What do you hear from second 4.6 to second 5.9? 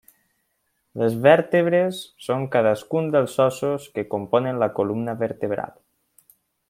la columna vertebral.